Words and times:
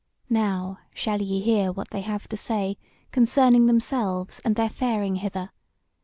Now 0.31 0.79
shall 0.95 1.21
ye 1.21 1.41
hear 1.41 1.71
what 1.71 1.91
they 1.91 2.01
have 2.01 2.27
to 2.29 2.35
say 2.35 2.75
concerning 3.11 3.67
themselves 3.67 4.41
and 4.43 4.55
their 4.55 4.67
faring 4.67 5.17
hither. 5.17 5.51